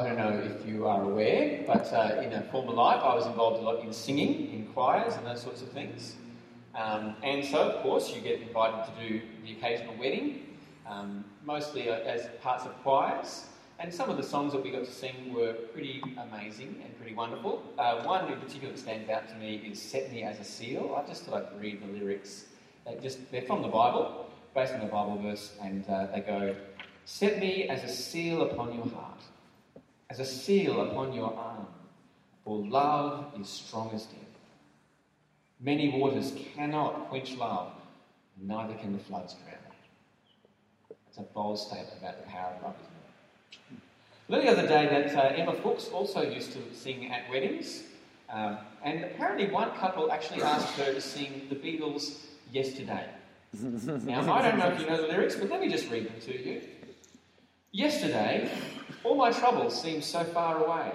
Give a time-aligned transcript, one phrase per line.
[0.00, 3.26] I don't know if you are aware, but uh, in a former life I was
[3.26, 6.16] involved a lot in singing, in choirs, and those sorts of things.
[6.74, 10.56] Um, and so, of course, you get invited to do the occasional wedding,
[10.88, 13.44] um, mostly uh, as parts of choirs.
[13.78, 17.14] And some of the songs that we got to sing were pretty amazing and pretty
[17.14, 17.62] wonderful.
[17.76, 20.98] Uh, one in particular that stands out to me is Set Me as a Seal.
[20.98, 22.46] I just thought I'd read the lyrics.
[22.86, 26.56] They just, they're from the Bible, based on the Bible verse, and uh, they go,
[27.04, 29.20] Set me as a seal upon your heart,
[30.10, 31.66] as a seal upon your arm,
[32.44, 34.18] for love is strong as death.
[35.60, 37.72] Many waters cannot quench love,
[38.36, 40.96] neither can the floods drown it.
[41.08, 42.74] It's a bold statement about the power of love,
[44.28, 44.44] isn't it?
[44.44, 47.84] The other day that uh, Emma Fuchs also used to sing at weddings,
[48.28, 53.06] um, and apparently one couple actually asked her to sing the Beatles yesterday.
[53.62, 56.20] now, I don't know if you know the lyrics, but let me just read them
[56.20, 56.62] to you.
[57.72, 58.50] Yesterday,
[59.04, 60.90] all my troubles seemed so far away.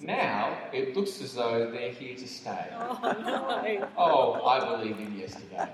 [0.00, 2.66] now, it looks as though they're here to stay.
[2.80, 3.88] Oh, no.
[3.98, 5.68] oh I believe in yesterday.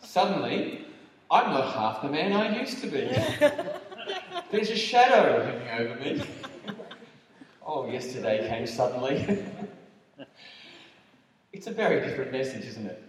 [0.00, 0.86] Suddenly,
[1.30, 3.10] I'm not half the man I used to be.
[4.50, 6.22] There's a shadow hanging over me.
[7.66, 9.44] Oh, yesterday came suddenly.
[11.52, 13.02] it's a very different message, isn't it?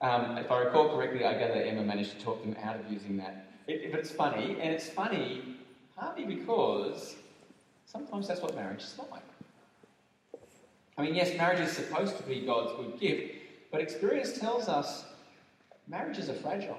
[0.00, 3.16] Um, if I recall correctly, I gather Emma managed to talk them out of using
[3.16, 3.46] that.
[3.66, 5.56] It, but it's funny, and it's funny
[5.96, 7.16] partly because
[7.86, 9.22] sometimes that's what marriage is like.
[10.96, 13.34] I mean, yes, marriage is supposed to be God's good gift,
[13.72, 15.04] but experience tells us
[15.88, 16.78] marriages are fragile.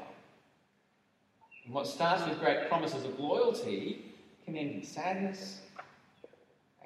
[1.65, 4.13] And what starts with great promises of loyalty
[4.45, 5.61] can end in sadness.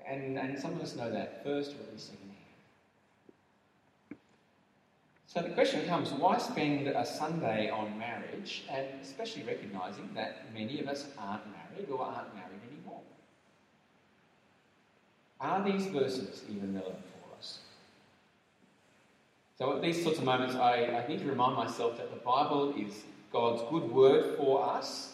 [0.08, 2.29] And, and some of us know that first or at least second
[5.32, 10.80] So the question comes why spend a Sunday on marriage, and especially recognizing that many
[10.80, 13.02] of us aren't married or aren't married anymore?
[15.40, 17.60] Are these verses even relevant for us?
[19.60, 22.74] So at these sorts of moments, I, I need to remind myself that the Bible
[22.76, 25.14] is God's good word for us,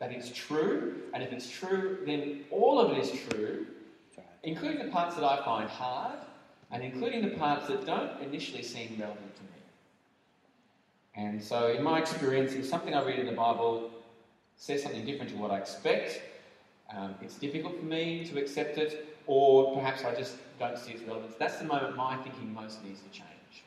[0.00, 3.66] that it's true, and if it's true, then all of it is true,
[4.42, 6.18] including the parts that I find hard,
[6.72, 9.61] and including the parts that don't initially seem relevant to me.
[11.14, 13.90] And so, in my experience, if something I read in the Bible
[14.56, 16.22] says something different to what I expect,
[16.90, 21.02] um, it's difficult for me to accept it, or perhaps I just don't see its
[21.02, 21.34] relevance.
[21.38, 23.64] That's the moment my thinking most needs to change.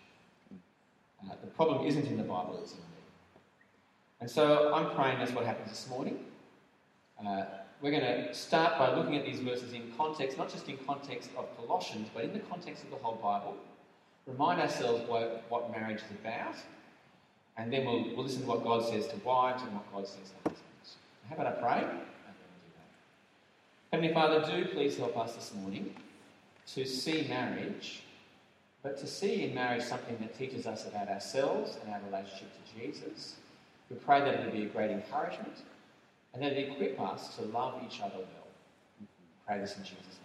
[1.21, 2.83] Uh, the problem isn't in the Bible, it's in me.
[4.21, 6.19] and so I'm praying that's what happens this morning.
[7.25, 7.45] Uh,
[7.81, 11.29] we're going to start by looking at these verses in context, not just in context
[11.37, 13.55] of Colossians, but in the context of the whole Bible.
[14.25, 16.55] Remind ourselves what, what marriage is about,
[17.57, 20.29] and then we'll, we'll listen to what God says to wives and what God says
[20.29, 20.95] to husbands.
[21.29, 21.97] How about I pray?
[23.91, 25.95] Heavenly Father, do please help us this morning
[26.73, 28.01] to see marriage,
[28.83, 32.79] but to see in marriage something that teaches us about ourselves and our relationship to
[32.79, 33.35] Jesus
[33.89, 35.57] we pray that it would be a great encouragement
[36.33, 38.47] and that it equip us to love each other well.
[38.99, 39.07] We
[39.47, 40.19] pray this in Jesus'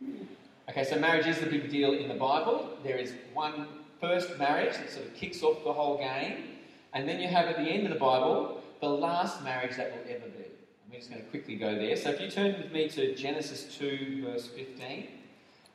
[0.00, 0.28] name.
[0.68, 2.78] Okay, so marriage is the big deal in the Bible.
[2.82, 3.66] There is one
[4.00, 6.44] first marriage that sort of kicks off the whole game,
[6.92, 10.14] and then you have at the end of the Bible the last marriage that will
[10.14, 10.44] ever be.
[10.90, 11.96] We're just going to quickly go there.
[11.96, 15.08] So if you turn with me to Genesis 2, verse 15,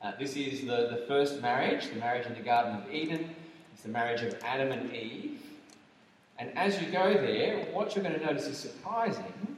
[0.01, 3.35] uh, this is the, the first marriage, the marriage in the Garden of Eden.
[3.73, 5.41] It's the marriage of Adam and Eve.
[6.37, 9.57] And as you go there, what you're going to notice is surprising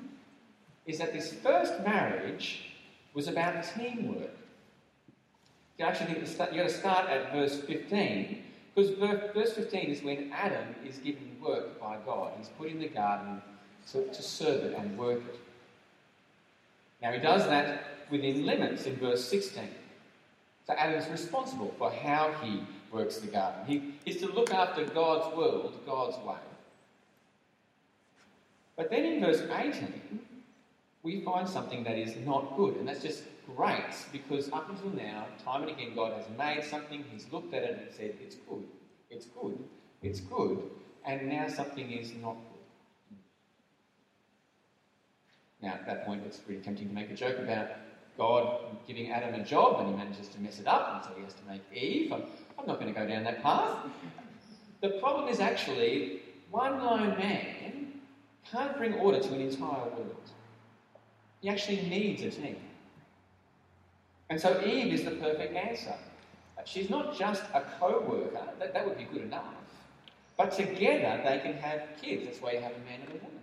[0.88, 2.72] is that this first marriage
[3.14, 4.32] was about teamwork.
[5.78, 8.44] You actually think you've got to start at verse 15,
[8.74, 8.92] because
[9.34, 12.34] verse 15 is when Adam is given work by God.
[12.38, 13.42] He's put in the garden
[13.92, 15.40] to, to serve it and work it.
[17.02, 19.64] Now, he does that within limits in verse 16.
[20.68, 22.62] So Adam is responsible for how he
[22.92, 23.66] works the garden.
[23.66, 26.36] He is to look after God's world, God's way.
[28.78, 30.20] But then in verse 18,
[31.04, 33.24] we find something that is not good, and that's just
[33.56, 37.64] great because up until now, time and again, God has made something, He's looked at
[37.64, 38.64] it and said, It's good,
[39.10, 39.58] it's good,
[40.02, 40.64] it's good,
[41.06, 43.18] and now something is not good.
[45.62, 47.70] Now, at that point, it's pretty tempting to make a joke about
[48.18, 48.58] God
[48.88, 51.34] giving Adam a job and he manages to mess it up, and so he has
[51.34, 52.12] to make Eve.
[52.12, 53.78] I'm not going to go down that path.
[54.82, 57.94] The problem is actually one lone man
[58.52, 60.32] can't bring order to an entire world.
[61.42, 62.58] He actually needs a team.
[64.32, 65.94] And so Eve is the perfect answer.
[66.64, 69.44] She's not just a co worker, that, that would be good enough.
[70.38, 72.24] But together they can have kids.
[72.24, 73.42] That's why you have a man and a woman.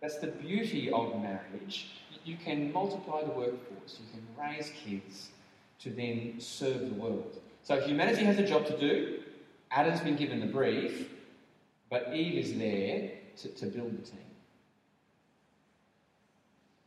[0.00, 1.90] That's the beauty of marriage.
[2.24, 5.28] You can multiply the workforce, you can raise kids
[5.82, 7.38] to then serve the world.
[7.62, 9.20] So humanity has a job to do.
[9.70, 11.10] Adam's been given the brief,
[11.90, 14.33] but Eve is there to, to build the team.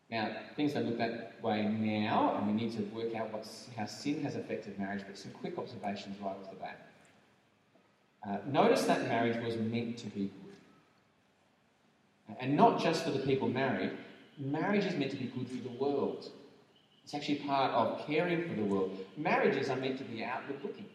[0.10, 3.86] Now, things don't look that way now, and we need to work out what's, how
[3.86, 6.88] sin has affected marriage, but some quick observations right off the bat.
[8.28, 12.38] Uh, notice that marriage was meant to be good.
[12.40, 13.92] And not just for the people married,
[14.38, 16.30] marriage is meant to be good for the world.
[17.04, 18.98] It's actually part of caring for the world.
[19.18, 20.86] Marriages are meant to be outward looking.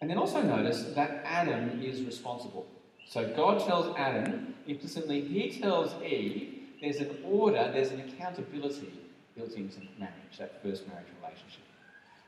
[0.00, 2.66] And then also notice that Adam is responsible.
[3.06, 6.49] So God tells Adam, implicitly, he tells Eve,
[6.80, 8.92] there's an order, there's an accountability
[9.36, 11.62] built into marriage, that first marriage relationship.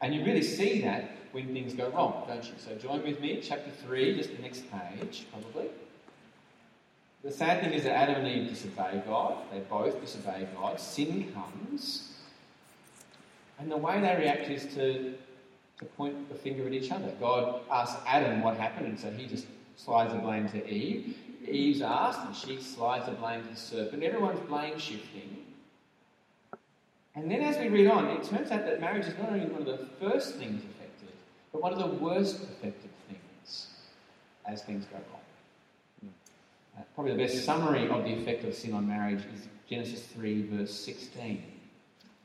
[0.00, 2.54] And you really see that when things go wrong, don't you?
[2.58, 5.68] So join with me, chapter 3, just the next page, probably.
[7.22, 9.36] The sad thing is that Adam and Eve disobey God.
[9.52, 10.80] They both disobey God.
[10.80, 12.10] Sin comes.
[13.60, 15.14] And the way they react is to,
[15.78, 17.12] to point the finger at each other.
[17.20, 19.46] God asks Adam what happened, and so he just
[19.76, 21.16] slides the blame to Eve.
[21.52, 24.02] Eve's asked, and she slides the blame to the serpent.
[24.02, 25.38] Everyone's blame shifting.
[27.14, 29.60] And then as we read on, it turns out that marriage is not only one
[29.60, 31.14] of the first things affected,
[31.52, 33.66] but one of the worst affected things
[34.46, 36.12] as things go wrong.
[36.78, 40.46] Uh, probably the best summary of the effect of sin on marriage is Genesis 3,
[40.48, 41.42] verse 16,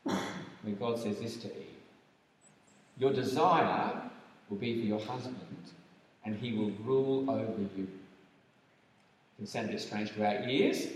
[0.03, 1.65] where God says this to Eve
[2.97, 4.01] Your desire
[4.49, 5.35] will be for your husband,
[6.23, 7.87] and he will rule over you
[9.37, 10.87] can sound a bit strange to our ears.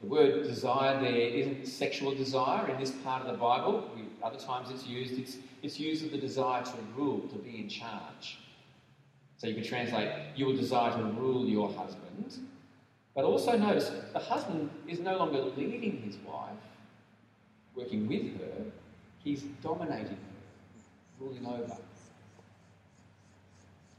[0.00, 3.88] The word desire there isn't sexual desire in this part of the Bible.
[4.22, 7.68] Other times it's used, it's, it's used with the desire to rule, to be in
[7.68, 8.38] charge.
[9.36, 12.38] So you could translate, you will desire to rule your husband.
[13.14, 16.50] But also notice, the husband is no longer leading his wife,
[17.74, 18.64] working with her,
[19.22, 21.76] he's dominating her, ruling over.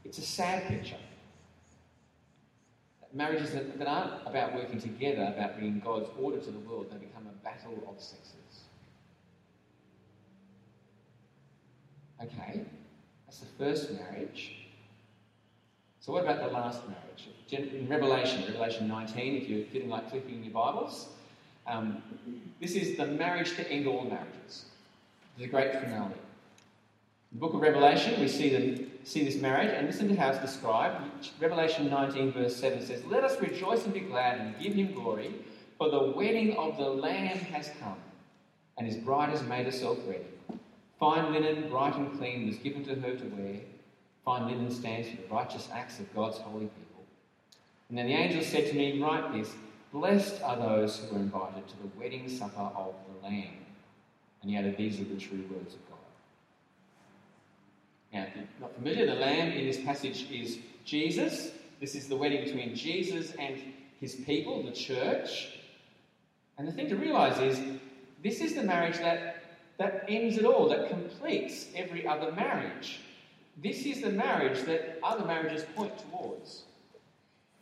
[0.04, 0.96] It's a sad picture
[3.14, 6.98] marriages that, that aren't about working together, about bringing God's order to the world, they
[6.98, 8.64] become a battle of sexes.
[12.20, 12.62] Okay,
[13.26, 14.56] that's the first marriage.
[16.00, 17.28] So, what about the last marriage?
[17.50, 21.08] In Revelation, Revelation 19, if you're feeling like flipping your Bibles,
[21.66, 22.02] um,
[22.60, 24.66] this is the marriage to end all marriages.
[25.40, 26.12] A great finale.
[27.32, 30.30] In the book of Revelation, we see the see this marriage, and listen to how
[30.30, 30.96] it's described.
[31.38, 35.34] Revelation 19, verse 7 says, Let us rejoice and be glad and give him glory,
[35.78, 37.98] for the wedding of the Lamb has come,
[38.78, 40.24] and his bride has made herself ready.
[40.98, 43.60] Fine linen, bright and clean, was given to her to wear.
[44.24, 47.04] Fine linen stands for the righteous acts of God's holy people.
[47.88, 49.52] And then the angel said to me, Write this
[49.92, 53.58] Blessed are those who are invited to the wedding supper of the Lamb.
[54.40, 55.83] And he added, These are the true words of.
[58.14, 61.50] Now, if you're not familiar, the lamb in this passage is Jesus.
[61.80, 63.60] This is the wedding between Jesus and
[64.00, 65.58] his people, the church.
[66.56, 67.60] And the thing to realize is
[68.22, 69.42] this is the marriage that,
[69.78, 73.00] that ends it all, that completes every other marriage.
[73.60, 76.62] This is the marriage that other marriages point towards.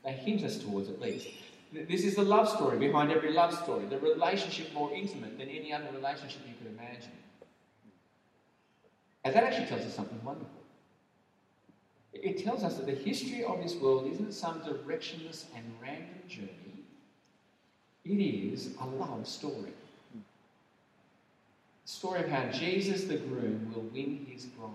[0.05, 1.29] They hint us towards, at least.
[1.73, 5.73] This is the love story behind every love story, the relationship more intimate than any
[5.73, 7.13] other relationship you could imagine.
[9.25, 10.51] And that actually tells us something wonderful.
[12.13, 16.85] It tells us that the history of this world isn't some directionless and random journey,
[18.05, 19.73] it is a love story.
[21.85, 24.71] A story of how Jesus the groom will win his bride.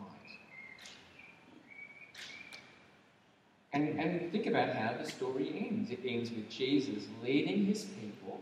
[3.74, 5.92] And, and think about how the story ends.
[5.92, 8.42] It ends with Jesus leading his people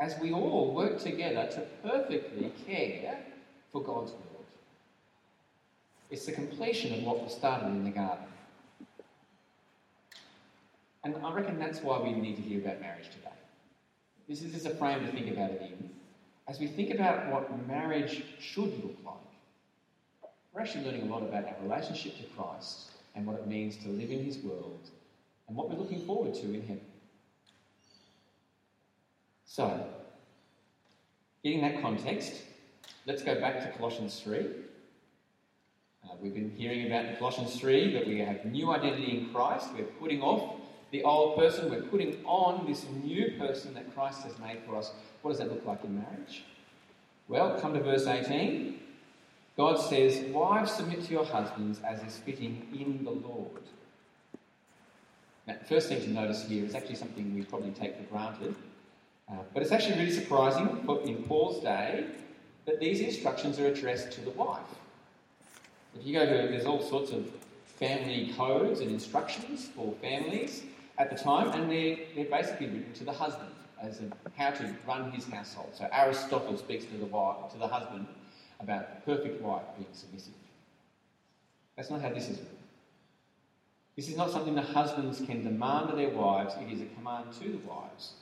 [0.00, 3.18] as we all work together to perfectly care
[3.72, 4.33] for God's will.
[6.10, 8.26] It's the completion of what was started in the garden.
[11.02, 13.34] And I reckon that's why we need to hear about marriage today.
[14.28, 15.90] This is just a frame to think about it in.
[16.48, 19.14] As we think about what marriage should look like,
[20.52, 23.88] we're actually learning a lot about our relationship to Christ and what it means to
[23.88, 24.88] live in His world
[25.48, 26.80] and what we're looking forward to in heaven.
[29.46, 29.86] So,
[31.42, 32.34] in that context,
[33.06, 34.46] let's go back to Colossians 3
[36.04, 39.68] uh, we've been hearing about in Colossians 3 that we have new identity in Christ.
[39.74, 40.56] We're putting off
[40.90, 44.92] the old person, we're putting on this new person that Christ has made for us.
[45.22, 46.44] What does that look like in marriage?
[47.26, 48.78] Well, come to verse 18.
[49.56, 53.62] God says, Wives, submit to your husbands as is fitting in the Lord.
[55.46, 58.54] Now, the first thing to notice here is actually something we probably take for granted,
[59.30, 62.06] uh, but it's actually really surprising in Paul's day
[62.66, 64.60] that these instructions are addressed to the wife.
[65.98, 67.26] If you go to, there's all sorts of
[67.78, 70.64] family codes and instructions for families
[70.98, 74.74] at the time, and they're, they're basically written to the husband as in how to
[74.86, 75.70] run his household.
[75.74, 78.06] So Aristotle speaks to the wife, to the husband
[78.60, 80.34] about the perfect wife being submissive.
[81.76, 82.56] That's not how this is written.
[83.96, 87.32] This is not something the husbands can demand of their wives, it is a command
[87.40, 88.14] to the wives.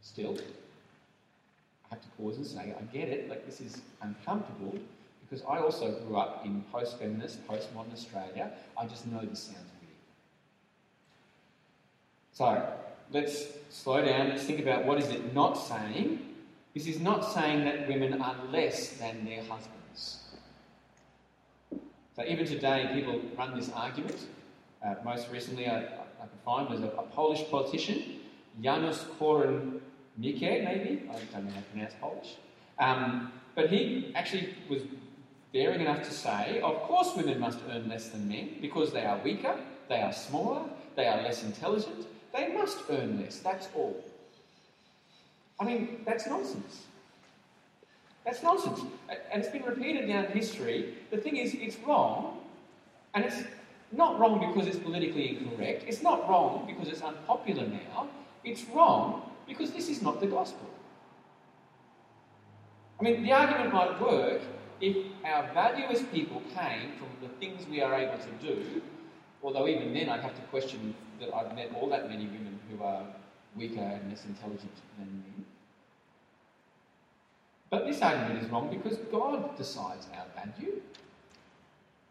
[0.00, 0.38] Still,
[1.90, 4.78] I have to pause and say, I get it, like this is uncomfortable
[5.30, 8.50] because I also grew up in post feminist, post modern Australia.
[8.76, 9.94] I just know this sounds weird.
[12.32, 12.72] So,
[13.12, 16.26] let's slow down, let's think about what is it not saying.
[16.74, 20.18] This is not saying that women are less than their husbands.
[22.16, 24.26] So even today, people run this argument.
[24.84, 28.20] Uh, most recently, I, I could find was a, a Polish politician,
[28.62, 32.36] Janusz Korwin-Mikke, maybe I don't know how to pronounce Polish,
[32.78, 34.82] um, but he actually was
[35.52, 39.18] daring enough to say, of course, women must earn less than men because they are
[39.18, 39.56] weaker,
[39.88, 40.62] they are smaller,
[40.96, 44.04] they are less intelligent, they must earn less, that's all.
[45.58, 46.84] I mean, that's nonsense.
[48.24, 48.80] That's nonsense.
[49.32, 50.94] And it's been repeated down history.
[51.10, 52.38] The thing is, it's wrong,
[53.14, 53.42] and it's
[53.92, 55.84] not wrong because it's politically incorrect.
[55.86, 58.08] It's not wrong because it's unpopular now.
[58.44, 60.70] It's wrong because this is not the gospel.
[63.00, 64.42] I mean, the argument might work
[64.80, 68.82] if our value as people came from the things we are able to do,
[69.42, 72.82] although even then I'd have to question that I've met all that many women who
[72.82, 73.04] are
[73.56, 75.44] weaker and less intelligent than me.
[77.68, 80.80] But this argument is wrong because God decides our value.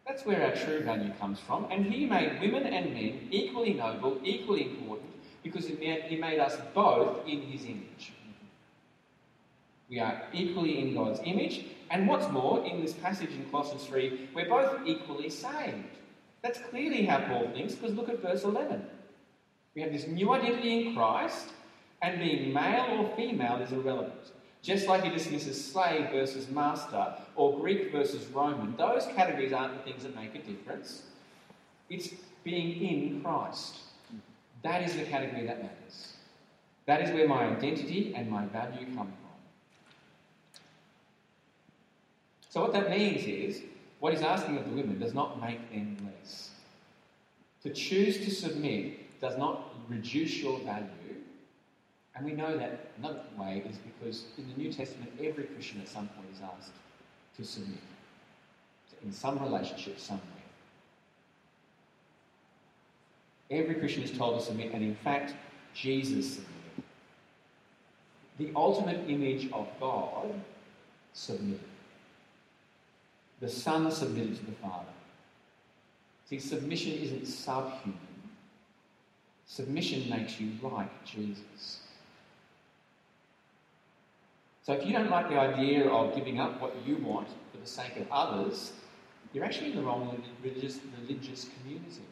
[0.07, 1.67] That's where our true value comes from.
[1.69, 5.09] And He made women and men equally noble, equally important,
[5.43, 8.13] because He made us both in His image.
[9.89, 11.65] We are equally in God's image.
[11.89, 15.97] And what's more, in this passage in Colossians 3, we're both equally saved.
[16.41, 18.85] That's clearly how Paul thinks, because look at verse 11.
[19.75, 21.49] We have this new identity in Christ,
[22.01, 24.31] and being male or female is irrelevant.
[24.61, 29.91] Just like he dismisses slave versus master or Greek versus Roman, those categories aren't the
[29.91, 31.03] things that make a difference.
[31.89, 32.09] It's
[32.43, 33.79] being in Christ.
[34.63, 36.13] That is the category that matters.
[36.85, 39.18] That is where my identity and my value come from.
[42.49, 43.61] So, what that means is,
[43.99, 46.49] what he's asking of the women does not make them less.
[47.63, 50.89] To choose to submit does not reduce your value,
[52.15, 55.87] and we know that another way is because in the New Testament, every Christian at
[55.87, 56.71] some point is asked
[57.37, 57.79] to submit
[59.03, 60.25] in some relationship somewhere.
[63.51, 65.33] Every Christian is told to submit, and in fact,
[65.73, 66.83] Jesus submitted.
[68.37, 70.33] The ultimate image of God
[71.13, 71.68] submitted.
[73.39, 74.85] The Son submitted to the Father.
[76.25, 77.97] See, submission isn't subhuman.
[79.45, 81.79] Submission makes you like Jesus.
[84.63, 87.65] So if you don't like the idea of giving up what you want for the
[87.65, 88.73] sake of others,
[89.33, 92.03] you're actually in the wrong religious, religious community.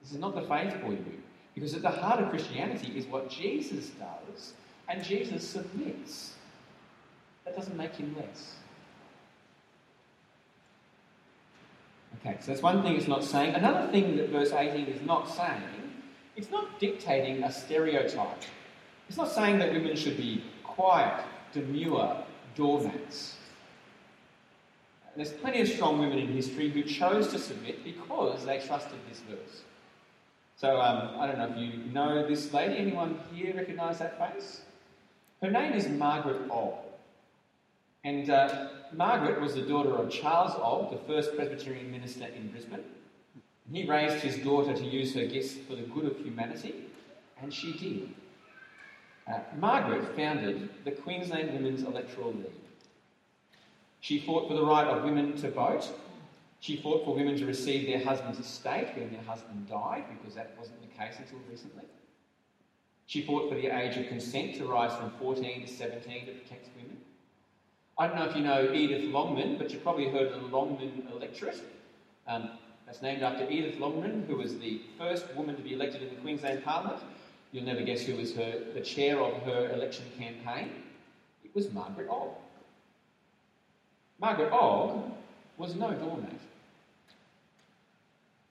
[0.00, 1.20] This is not the faith for you.
[1.54, 4.52] Because at the heart of Christianity is what Jesus does,
[4.88, 6.34] and Jesus submits.
[7.44, 8.54] That doesn't make him less.
[12.24, 13.54] Okay, so that's one thing it's not saying.
[13.54, 15.62] Another thing that verse 18 is not saying,
[16.36, 18.42] it's not dictating a stereotype.
[19.08, 22.16] It's not saying that women should be quiet, demure
[22.54, 23.36] doormats.
[25.16, 29.20] There's plenty of strong women in history who chose to submit because they trusted this
[29.28, 29.62] verse.
[30.56, 32.76] So um, I don't know if you know this lady.
[32.76, 34.60] Anyone here recognise that face?
[35.42, 36.74] Her name is Margaret Ogg.
[38.04, 42.84] And uh, Margaret was the daughter of Charles Ogg, the first Presbyterian minister in Brisbane.
[43.70, 46.86] He raised his daughter to use her gifts for the good of humanity,
[47.40, 48.08] and she did.
[49.28, 52.46] Uh, Margaret founded the Queensland Women's Electoral League.
[54.00, 55.88] She fought for the right of women to vote.
[56.58, 60.54] She fought for women to receive their husband's estate when their husband died, because that
[60.58, 61.84] wasn't the case until recently.
[63.06, 66.68] She fought for the age of consent to rise from 14 to 17 to protect
[66.76, 66.96] women.
[68.00, 71.06] I don't know if you know Edith Longman, but you've probably heard of the Longman
[71.14, 71.60] electorate.
[72.26, 72.52] Um,
[72.86, 76.20] that's named after Edith Longman, who was the first woman to be elected in the
[76.22, 77.02] Queensland Parliament.
[77.52, 80.70] You'll never guess who was her, the chair of her election campaign.
[81.44, 82.30] It was Margaret Ogg.
[84.18, 85.12] Margaret Ogg
[85.58, 86.40] was no doormat.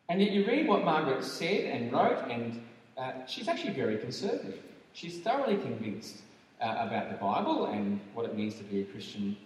[0.09, 2.63] And yet you read what Margaret said and wrote, and
[2.99, 4.59] uh, she's actually very conservative.
[4.93, 6.21] She's thoroughly convinced
[6.61, 9.37] uh, about the Bible and what it means to be a Christian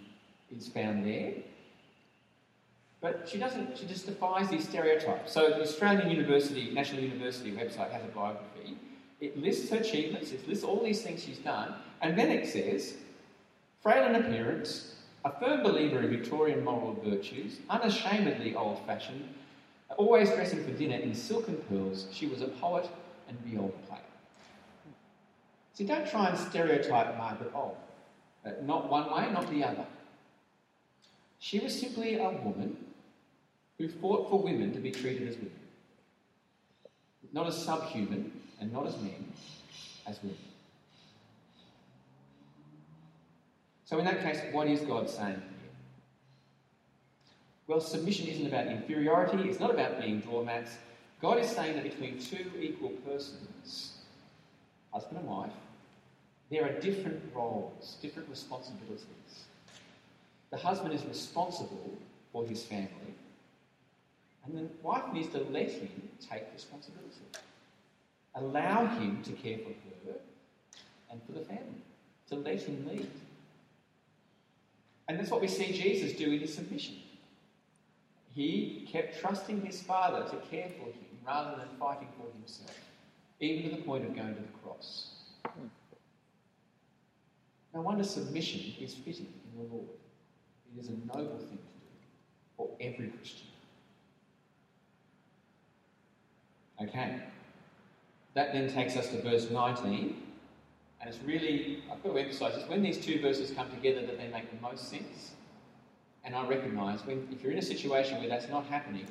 [0.56, 1.32] is found there.
[3.00, 5.32] But she doesn't, she just defies these stereotypes.
[5.32, 8.78] So the Australian University, National University website has a biography.
[9.20, 12.94] It lists her achievements, it lists all these things she's done, and then it says,
[13.82, 14.94] frail in appearance,
[15.24, 19.28] a firm believer in Victorian moral virtues, unashamedly old fashioned,
[19.96, 22.88] always dressing for dinner in silken pearls, she was a poet
[23.28, 24.03] and viola player.
[25.74, 27.74] See, don't try and stereotype Margaret Ogg.
[28.46, 29.86] Uh, not one way, not the other.
[31.40, 32.76] She was simply a woman
[33.76, 35.52] who fought for women to be treated as women.
[37.32, 39.32] Not as subhuman and not as men,
[40.06, 40.38] as women.
[43.84, 45.70] So, in that case, what is God saying here?
[47.66, 50.76] Well, submission isn't about inferiority, it's not about being doormats.
[51.20, 53.93] God is saying that between two equal persons,
[54.94, 55.50] husband and wife,
[56.50, 59.46] there are different roles, different responsibilities.
[60.50, 61.90] The husband is responsible
[62.32, 63.14] for his family,
[64.44, 67.26] and the wife needs to let him take responsibility.
[68.36, 69.70] Allow him to care for
[70.06, 70.16] her
[71.10, 71.82] and for the family,
[72.28, 73.10] to let him lead.
[75.08, 76.94] And that's what we see Jesus do in his submission.
[78.32, 82.76] He kept trusting his Father to care for him rather than fighting for himself,
[83.40, 85.08] even to the point of going to the cross.
[87.74, 89.88] No wonder submission is fitting in the Lord.
[90.76, 91.90] It is a noble thing to do
[92.56, 93.48] for every Christian.
[96.80, 97.20] Okay.
[98.34, 100.22] That then takes us to verse 19.
[101.00, 104.18] And it's really, I've got to emphasize this, when these two verses come together that
[104.18, 105.32] they make the most sense.
[106.24, 109.06] And I recognise when if you're in a situation where that's not happening,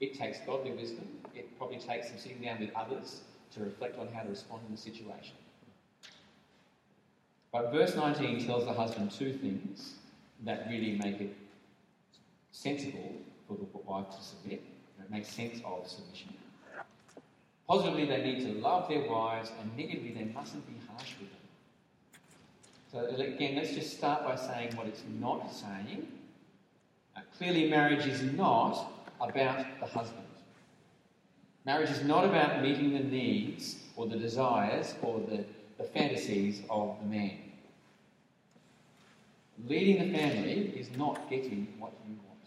[0.00, 1.08] it takes godly wisdom.
[1.34, 3.22] It probably takes some sitting down with others
[3.54, 5.34] to reflect on how to respond in the situation.
[7.52, 9.94] But verse 19 tells the husband two things
[10.44, 11.34] that really make it
[12.52, 13.12] sensible
[13.46, 14.62] for the wife to submit.
[15.00, 16.34] It makes sense of submission.
[17.66, 21.38] Positively, they need to love their wives, and negatively, they mustn't be harsh with them.
[22.90, 26.08] So, again, let's just start by saying what it's not saying.
[27.14, 30.27] Uh, clearly, marriage is not about the husband.
[31.68, 35.44] Marriage is not about meeting the needs or the desires or the
[35.78, 37.38] the fantasies of the man.
[39.66, 42.38] Leading the family is not getting what you want.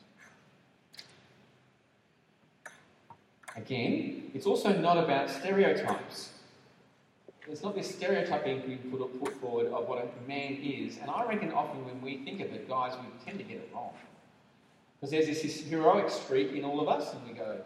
[3.56, 6.30] Again, it's also not about stereotypes.
[7.46, 8.80] There's not this stereotyping being
[9.20, 10.98] put, forward of what a man is.
[11.00, 13.70] And I reckon often when we think of it, guys, we tend to get it
[13.74, 13.94] wrong.
[15.00, 17.60] Because there's this heroic streak in all of us, and we go,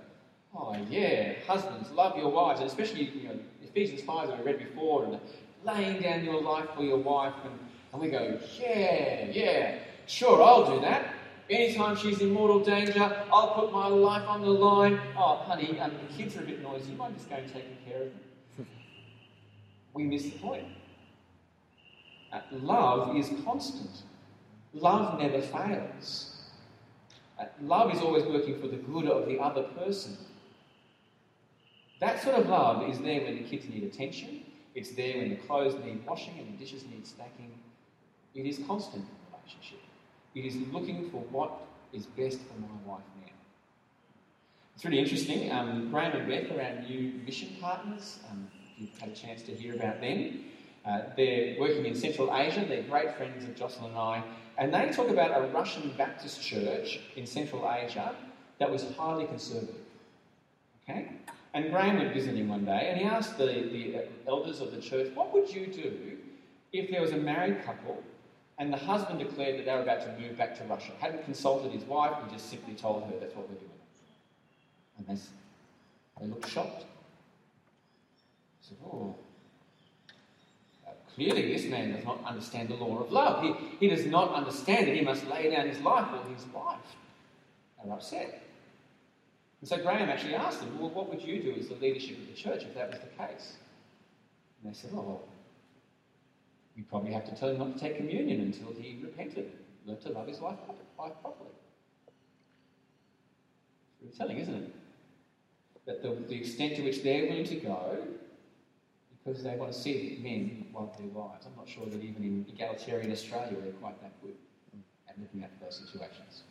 [0.55, 4.59] oh yeah, husbands, love your wives, and especially you know, Ephesians 5 that we read
[4.59, 5.19] before, and
[5.63, 7.33] laying down your life for your wife.
[7.43, 7.59] And,
[7.93, 11.13] and we go, yeah, yeah, sure, I'll do that.
[11.49, 14.99] Anytime she's in mortal danger, I'll put my life on the line.
[15.15, 16.91] Oh, honey, um, the kids are a bit noisy.
[16.91, 18.09] You mind just going and taking care of
[18.57, 18.67] them?
[19.93, 20.65] we miss the point.
[22.33, 24.03] Uh, love is constant.
[24.73, 26.35] Love never fails.
[27.39, 30.17] Uh, love is always working for the good of the other person.
[31.99, 35.37] That sort of love is there when the kids need attention, it's there when the
[35.37, 37.51] clothes need washing and the dishes need stacking.
[38.33, 39.79] It is constant in the relationship.
[40.35, 41.51] It is looking for what
[41.93, 43.31] is best for my wife now.
[44.75, 45.49] It's really interesting.
[45.51, 48.19] Um, Graham and Beth are our new mission partners.
[48.29, 50.43] Um, you've had a chance to hear about them.
[50.85, 52.65] Uh, they're working in Central Asia.
[52.67, 54.23] They're great friends of Jocelyn and I.
[54.57, 58.13] And they talk about a Russian Baptist church in Central Asia
[58.59, 59.75] that was highly conservative.
[60.83, 61.09] Okay?
[61.55, 65.09] And Graham went visiting one day and he asked the, the elders of the church,
[65.15, 66.17] What would you do
[66.73, 68.03] if there was a married couple
[68.57, 70.91] and the husband declared that they were about to move back to Russia?
[70.99, 73.71] Hadn't consulted his wife, he just simply told her that's what we're doing.
[74.97, 75.21] And they,
[76.19, 76.81] they looked shocked.
[76.81, 79.15] They said, Oh,
[80.85, 83.41] uh, clearly this man does not understand the law of love.
[83.41, 86.79] He, he does not understand that he must lay down his life for his wife.
[87.81, 88.44] They're upset.
[89.65, 92.27] And so Graham actually asked them, well, what would you do as the leadership of
[92.27, 93.53] the church if that was the case?
[94.61, 95.23] And they said, oh, well,
[96.77, 99.51] we probably have to tell him not to take communion until he repented,
[99.87, 100.59] learned to love his wife,
[100.95, 101.49] properly.
[104.03, 104.75] It's really telling, isn't it?
[105.87, 108.05] That the, the extent to which they're willing to go
[109.17, 111.47] because they want to see men love their wives.
[111.47, 114.35] I'm not sure that even in egalitarian Australia they're quite that good
[115.09, 116.43] at looking at those situations.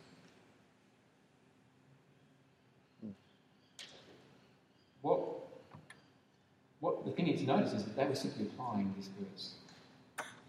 [5.05, 5.19] What,
[6.79, 9.51] what the thing need to notice is that they were simply applying this verse.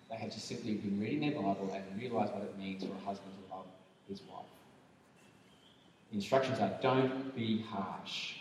[0.08, 3.04] They had just simply been reading their Bible and realised what it means for a
[3.04, 3.66] husband to love
[4.08, 4.46] his wife.
[6.10, 8.36] The instructions are don't be harsh.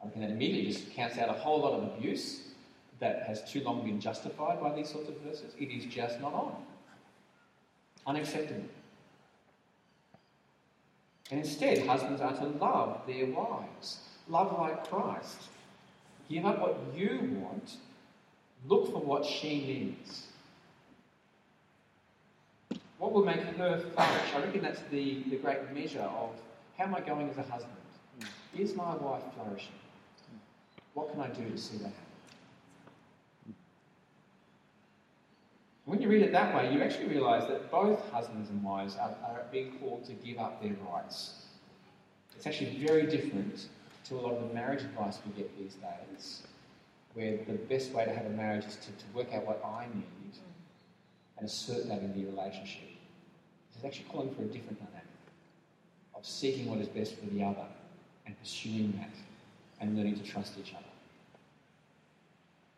[0.00, 2.42] I reckon that immediately just counts out a whole lot of abuse
[3.00, 5.52] that has too long been justified by these sorts of verses.
[5.58, 6.54] It is just not on.
[8.06, 8.68] Unacceptable.
[11.32, 13.98] And instead, husbands are to love their wives.
[14.30, 15.48] Love like Christ.
[16.28, 17.76] Give up what you want.
[18.66, 20.26] Look for what she needs.
[22.98, 23.82] What will make her flourish?
[23.96, 26.30] I reckon that's the, the great measure of
[26.78, 27.72] how am I going as a husband?
[28.20, 28.60] Hmm.
[28.62, 29.72] Is my wife flourishing?
[30.94, 33.54] What can I do to see that happen?
[35.86, 39.16] When you read it that way, you actually realise that both husbands and wives are,
[39.24, 41.46] are, being called to give up their rights.
[42.36, 43.66] It's actually very different
[44.04, 46.42] to a lot of the marriage advice we get these days,
[47.14, 49.86] where the best way to have a marriage is to, to work out what I
[49.94, 50.04] need
[51.36, 52.88] and assert that in the relationship.
[53.74, 55.04] It's actually calling for a different dynamic
[56.14, 57.66] of seeking what is best for the other
[58.26, 59.14] and pursuing that
[59.80, 60.84] and learning to trust each other.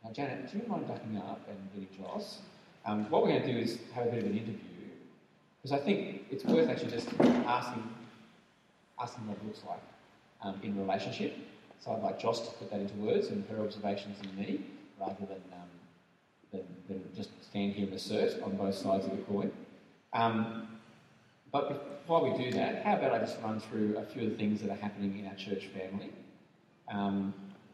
[0.05, 2.39] Now, Janet, do you mind ducking up and getting Joss?
[2.85, 4.59] Um, what we're going to do is have a bit of an interview
[5.61, 7.83] because I think it's worth actually just asking,
[9.01, 9.81] asking what it looks like
[10.43, 11.37] um, in relationship.
[11.81, 14.61] So I'd like Joss to put that into words and her observations in me
[15.01, 15.69] rather than, um,
[16.53, 19.51] than, than, just stand here and assert on both sides of the coin.
[20.13, 20.69] Um,
[21.51, 24.37] but before we do that, how about I just run through a few of the
[24.37, 26.11] things that are happening in our church family?
[26.91, 27.35] Um,